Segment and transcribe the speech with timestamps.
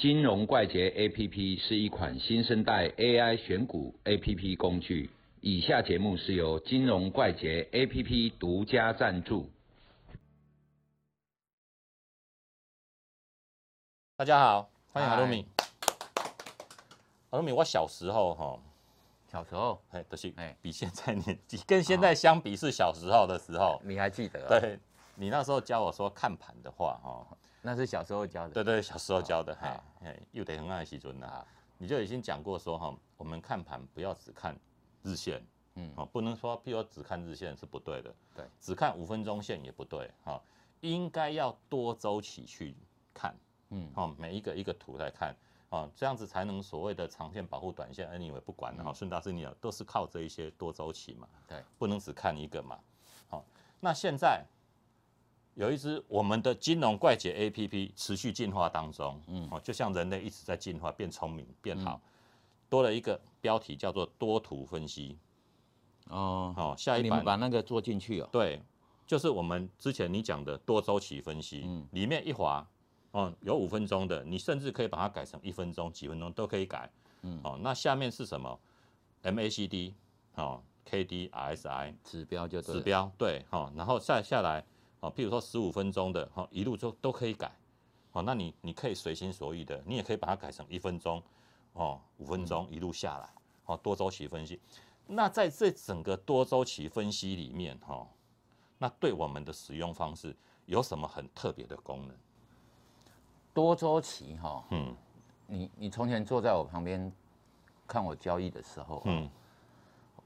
[0.00, 5.10] 金融怪杰 APP 是一款新生代 AI 选股 APP 工具。
[5.42, 9.50] 以下节目是由金融怪杰 APP 独家赞助。
[14.16, 15.46] 大家好，欢迎阿鲁米。
[17.28, 18.58] 阿鲁米，我小时候哈，
[19.30, 23.78] 小时候哎，就是哎比现在年纪跟现在相比是小时候的时候。
[23.84, 24.78] 你还记得、啊？，对，
[25.16, 27.26] 你那时候教我说看盘的话，哈，
[27.62, 28.54] 那是小时候教的。
[28.54, 31.46] 对对，小时候教的，哈哎，哎，又得很爱时准的哈，
[31.78, 34.56] 你就已经讲过说哈，我们看盘不要只看
[35.02, 35.42] 日线，
[35.74, 35.92] 嗯。
[35.96, 40.40] 哦，不能说譬如说只看日线是不对的，对，只看五分钟线也不对，哈，
[40.80, 42.74] 应该要多周期去
[43.12, 43.34] 看，
[43.68, 45.36] 嗯，哦，每一个一个图来看，
[45.68, 48.08] 哦，这样子才能所谓的长线保护短线。
[48.10, 52.78] anyway 不管了哈，顺大师你啊都是靠这一些多周期嘛，对，不能只看一个嘛。
[53.28, 53.44] 好，
[53.78, 54.44] 那现在
[55.54, 62.00] 有一支我们的金融怪杰 A P P 持续进化当中，嗯，哦，就像人类一直在进化，变聪明，变好，
[62.68, 65.18] 多了一个标题叫做多图分析。
[66.08, 68.28] 哦，好，下一你们版把那个做进去哦。
[68.32, 68.62] 对，
[69.06, 72.66] 就是我们之前你讲的多周期分析，嗯里面一划，
[73.12, 76.90] 哦，有五分钟的，你甚至可以把它改成一分钟、几分钟都可以改。
[77.22, 78.58] 嗯，哦，那下面是什么
[79.22, 79.92] ？MACD，
[80.36, 82.62] 哦，KD、RSI 指标就。
[82.62, 84.64] 指标，对，哦，然后再下来，
[85.00, 87.50] 哦，譬如说十五分钟的，哈，一路就都可以改。
[88.12, 91.22] 哦，那你你可以随心所欲的，你也可以把它改成一分钟，
[91.74, 93.28] 哦，五分钟一路下来，
[93.66, 94.60] 哦，多周期分析。
[95.06, 98.06] 那在这整个多周期分析里面，哈、
[98.78, 102.16] 那对我们的使用方式有什么很特别的功能？
[103.54, 104.96] 多周期哈、嗯
[105.46, 107.12] 你你从前坐在我旁边
[107.86, 109.28] 看我交易的时候，嗯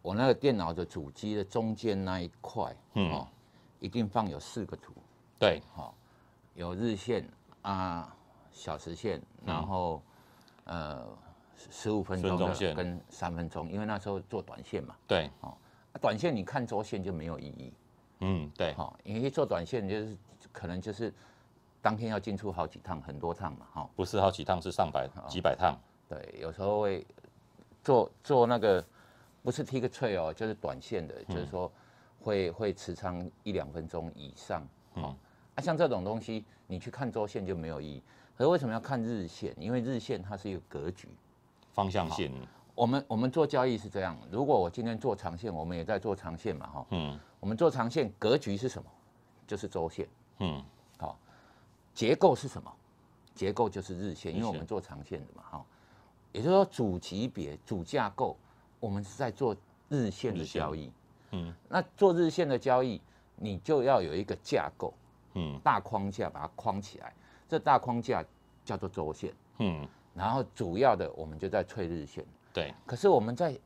[0.02, 3.28] 我那个电脑的主机的中间那一块，嗯哦，
[3.84, 4.94] 一定放有四个图，
[5.38, 5.94] 对，好
[6.54, 7.28] 有日线
[7.60, 8.16] 啊、
[8.50, 10.02] 小时线，然后、
[10.64, 11.06] 呃
[11.70, 15.54] 十五分钟的跟三分钟，因为那时候做短线嘛，对，啊
[16.00, 17.72] 短线你看周线就没有意义，
[18.20, 20.16] 嗯对，哈、因为做短线就是
[20.50, 21.12] 可能就是
[21.82, 25.78] 当天要进出好几趟，很多趟嘛，哈、不是好几趟，是上百几百趟。
[26.08, 27.06] 对，有时候会
[27.82, 28.84] 做做那个
[29.42, 31.70] 不是 T 个 trade 哦，就是短线的，就是说
[32.24, 35.14] 会会持仓一两分钟以上，哦，
[35.54, 38.02] 啊，像这种东西你去看周线就没有意义。
[38.36, 39.54] 可是为什么要看日线？
[39.58, 41.08] 因为日线它是一个格局。
[41.74, 42.32] 方向性，
[42.74, 48.88] 我们我们做交易是这样，如果我今天做长线，我们也在做长线嘛，哈，嗯我们做长线格局是什么？
[49.46, 50.08] 就是周线。
[50.38, 50.64] 嗯
[50.96, 51.18] 好，
[51.92, 52.72] 结构是什么？
[53.34, 55.66] 结构就是日线，因为我们做长线的嘛，哈。
[56.32, 58.36] 也就是说，主级别、主架构，
[58.80, 59.54] 我们是在做
[59.88, 60.90] 日线的交易。
[61.34, 63.00] 嗯那做日线的交易，
[63.36, 64.94] 你就要有一个架构、
[65.34, 67.12] 嗯大框架把它框起来。
[67.48, 68.24] 这大框架
[68.64, 72.24] 叫做周线，嗯，然后主要的我们就在吹日线。
[72.52, 73.56] 对，可是我们在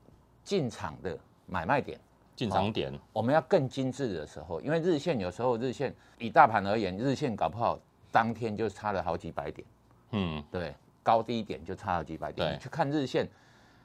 [0.42, 1.98] 进场的买卖点，
[2.34, 7.78] 进场点，我们要更精致的时候，因为日线有时候日线以大盘而言，日线搞不好
[8.10, 9.66] 当天就差了好几百点，
[10.10, 10.74] 嗯对？
[11.02, 12.52] 高低点就差了几百点。
[12.52, 13.26] 你去看日线，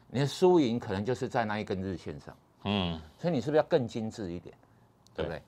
[0.09, 4.55] 你的输赢可能就是在那一根日线上，嗯所以你是不是要更精致一点，
[5.13, 5.43] 对不对对？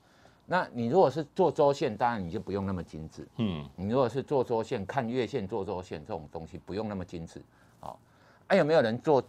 [0.46, 3.26] 那你如果是做周线，当然你就不用那么精致。
[3.36, 7.42] 嗯你如果是做周线、看月线、做周线这种东西，不用那么精致。
[7.80, 7.98] 好、
[8.46, 9.22] 啊，有没有人做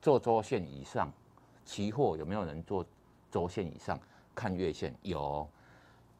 [0.00, 1.12] 做周线以上？
[1.64, 2.82] 期货有没有人做
[3.30, 4.00] 周线以上
[4.34, 4.94] 看月线？
[5.02, 5.48] 有哦。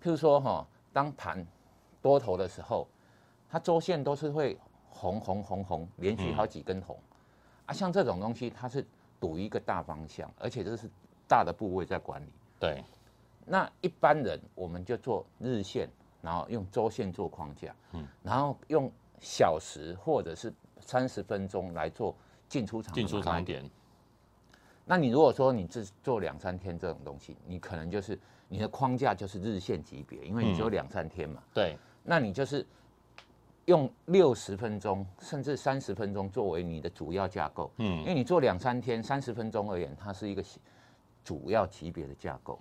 [0.02, 1.46] 譬如说哈、当盘
[2.02, 2.86] 多头的时候，
[3.48, 4.58] 它周线都是会
[4.90, 6.98] 红红红红，连续好几根红。
[7.64, 8.86] 啊，像这种东西，它是
[9.20, 10.88] 赌一个大方向，而且这是
[11.26, 12.28] 大的部位在管理。
[12.60, 12.84] 对，
[13.44, 15.88] 那一般人我们就做日线，
[16.20, 18.90] 然后用周线做框架，嗯，然后用
[19.20, 22.14] 小时或者是三十分钟来做
[22.48, 23.68] 进出场的进出场点，
[24.84, 28.18] 那你如果说你只做两三天这种东西，你可能就是
[28.48, 32.64] 你的框架就是日线级别，因为你只有两三天嘛，对，那你就是
[33.68, 38.00] 用六十分钟甚至三十分钟作为你的主要架构，嗯。
[38.00, 40.42] 因为你做两三天三十分钟而言，它是一个
[41.22, 42.58] 主要级别的架构，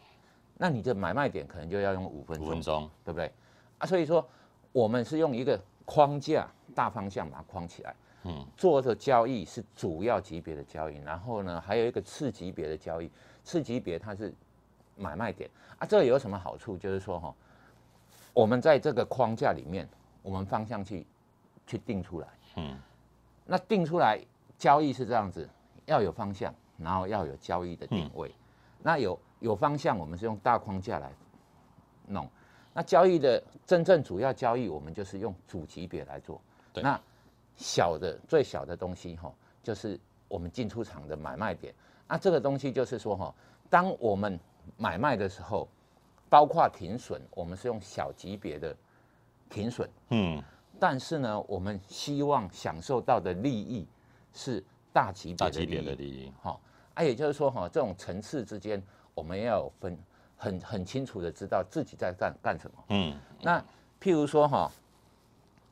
[0.58, 3.32] 那你的买卖点可能就要用五分钟五分，钟，对不对？
[3.78, 4.28] 啊，所以说
[4.74, 6.46] 我们是用一个框架
[6.76, 7.96] 大方向把它框起来，
[8.26, 13.10] 嗯，做的交易是主要级别的交易，然后呢还有一个次级别的交易，
[13.46, 14.34] 次级别它是
[14.98, 15.50] 买卖点。
[15.80, 16.76] 啊，这有什么好处？
[16.78, 17.34] 就是说哈，
[18.34, 19.88] 我们在这个框架里面，
[20.28, 21.08] 我们方向去
[21.66, 22.28] 去定出来，
[22.58, 22.78] 嗯
[23.46, 24.20] 那定出来
[24.58, 25.50] 交易是这样子，
[25.86, 28.30] 要有方向，然后要有交易的定位。
[28.84, 31.14] 那有有方向，我们是用大框架来
[32.06, 32.30] 弄。
[32.74, 36.42] 那交易的真正主要交易，我们就是用主级别来做。
[36.74, 37.00] 对那
[37.56, 39.34] 小的最小的东西哈，
[39.64, 39.98] 就是
[40.28, 41.74] 我们进出场的买卖点。
[42.06, 43.34] 那，这个东西就是说哈，
[43.70, 44.38] 当我们
[44.76, 45.70] 买卖的时候，
[46.28, 48.76] 包括停损，我们是用小级别的
[49.50, 50.44] 停损，嗯，
[50.80, 53.88] 但是呢，我们希望享受到的利益
[54.34, 54.64] 是
[54.94, 55.86] 大级别的利益。
[55.86, 56.60] 的利益，哈，
[56.94, 58.82] 啊，也就是说哈，这种层次之间，
[59.14, 59.98] 我们要有分
[60.38, 62.84] 很很清楚的知道自己在干干什么。
[62.90, 63.60] 嗯，那
[64.02, 64.72] 譬如说哈，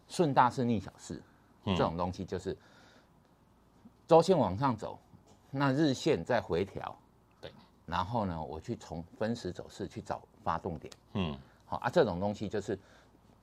[0.07, 1.21] 顺大势逆小势
[1.66, 2.56] 嗯这种东西，就是
[4.07, 4.98] 周线往上走，
[5.51, 6.95] 那日线在回调，
[7.42, 7.51] 对，
[7.86, 10.94] 然后呢，我去从分时走势去找发动点。
[11.13, 12.78] 嗯，好啊，这种东西就是，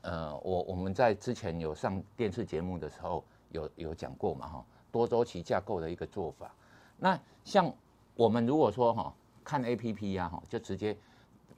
[0.02, 6.50] 呃，我我们在之前有上电视节目的时候有有讲过嘛哈，多周期架构的一个做法。
[6.98, 7.72] 那像
[8.14, 10.96] 我们如果说哈看 A P P 呀哈，就直接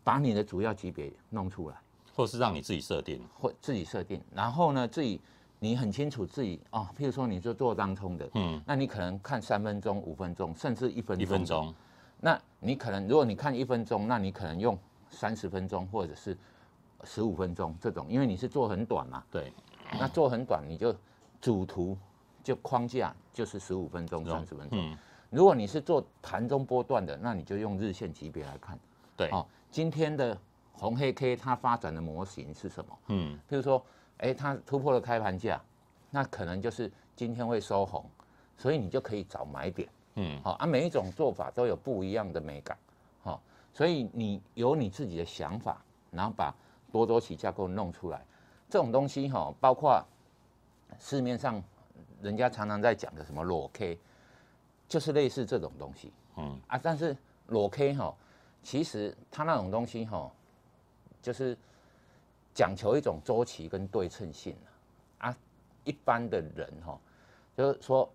[0.02, 1.76] 把你的主要级别弄出来，
[2.14, 5.20] 或是让你自己设定，或自己设定，然后呢自己
[5.58, 11.22] 你很清楚自己哦，譬如说你就做当冲的，嗯，那你可能看三分钟、五分钟，甚至一分钟。
[11.22, 11.44] 一分。
[11.44, 11.74] 钟，
[12.20, 14.78] 那你可能如果你看一分钟，那你可能用
[15.10, 16.36] 三十分钟或者是
[17.04, 19.22] 十五分钟这种，因为你是做很短嘛。
[19.30, 19.52] 对，
[19.92, 20.94] 那做很短，你就
[21.40, 21.96] 主图
[22.42, 24.78] 就框架就是十五分钟、三十分钟。
[24.78, 24.96] 嗯，
[25.30, 28.78] 如果你是做盘中波段的，那你就用日线级别来看。
[29.16, 30.36] 对，哦，今天的
[30.72, 32.98] 红黑 K 它发展的模型是什么？
[33.08, 33.84] 嗯，譬如说，
[34.18, 35.60] 哎、它突破了开盘价，
[36.10, 38.04] 那可能就是今天会收红，
[38.56, 39.88] 所以你就可以找买点。
[40.16, 42.78] 嗯，好、啊，每一种做法都有不一样的美感，
[43.22, 43.40] 好、
[43.72, 46.54] 所以你有你自己的想法，然后把
[46.94, 48.24] 多周期架构弄出来，
[48.70, 50.00] 这种东西哈、包括
[51.00, 51.60] 市面上
[52.22, 53.98] 人家常常在讲的什么裸 K，
[54.86, 57.16] 就是类似这种东西，嗯，啊，但是
[57.48, 58.14] 裸 K 哈、
[58.62, 60.30] 其实它那种东西哈、
[61.20, 61.58] 就是
[62.54, 64.56] 讲求一种周期跟对称性
[65.18, 65.36] 啊，
[65.82, 66.96] 一般的人哈、
[67.56, 68.08] 就是说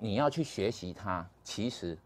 [0.00, 1.96] 你要去学习它，其实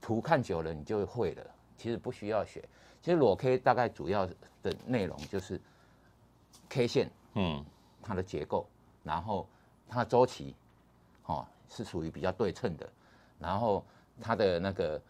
[0.00, 1.46] 图看久了你就会了，
[1.76, 2.68] 其实不需要学。
[3.00, 4.26] 其实裸 K 大概主要
[4.62, 5.60] 的内容就是
[6.68, 7.64] K 线嗯，
[8.02, 8.66] 它的结构，
[9.04, 9.46] 然后
[9.88, 10.54] 它的周期，
[11.26, 12.88] 哦是属于比较对称的，
[13.38, 13.84] 然后
[14.20, 15.00] 它的那个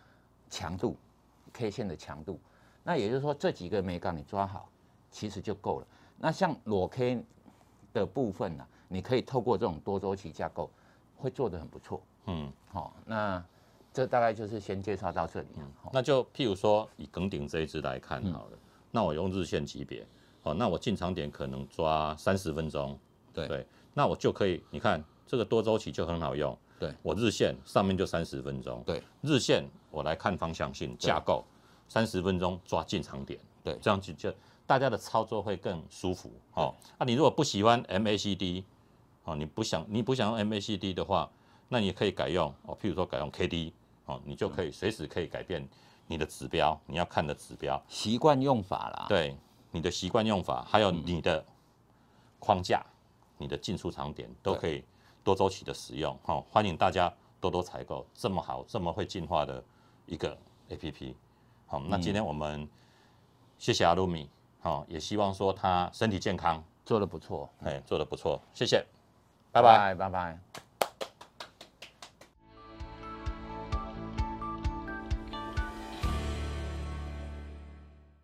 [0.50, 0.96] 强度
[1.52, 2.38] ，K 线的强度，
[2.82, 4.68] 那也就是说这几个美感你抓好，
[5.10, 5.86] 其实就够了。
[6.18, 7.22] 那像裸 K
[7.92, 10.70] 的部分呢、你可以透过这种多周期架构，
[11.16, 12.02] 会做得很不错。
[12.26, 13.42] 嗯，好、那
[13.98, 15.48] 这大概就是先介绍到这里。
[15.82, 15.90] 好。
[15.92, 18.58] 那就譬如说以耿鼎这一支来看嗯好了，
[18.92, 20.06] 那我用日线级别，
[20.44, 22.96] 哦，那我进场点可能抓三十分钟，
[23.32, 23.48] 对。
[23.48, 26.94] 对，那我就可以，你看这个多周期就很好用，对。
[27.02, 31.44] 我日线上面就三十分钟，对，日线我来看方向性架构，
[31.88, 33.76] 三十分钟抓进场点，对。
[33.82, 34.32] 这样子就
[34.64, 36.72] 大家的操作会更舒服哦。
[36.98, 38.62] 啊，你如果不喜欢 MACD，
[39.24, 41.28] 哦，你不想你不想用 MACD 的话，
[41.68, 43.72] 那你可以改用哦，譬如说改用 KD，
[44.08, 45.66] 哦，你就可以随时可以改变
[46.06, 49.06] 你的指标，你要看的指标，习惯用法啦。
[49.08, 49.36] 对
[49.70, 51.44] 你的习惯用法，还有你的
[52.38, 52.82] 框架、
[53.36, 54.82] 你的进出场点都可以
[55.22, 56.18] 多周期的使用。
[56.24, 59.62] 好、欢迎大家多多采购这么好、这么会进化的
[60.06, 60.36] 一个
[60.70, 61.14] APP。
[61.66, 62.66] 好、那今天我们
[63.58, 64.30] 谢谢阿鲁米，
[64.60, 67.46] 好、也希望说他身体健康，做得不错。
[67.62, 68.82] 哎，做的不错，谢谢，
[69.52, 69.94] 拜拜。
[69.94, 70.67] 拜拜。